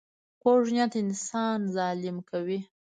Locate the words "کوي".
2.29-2.59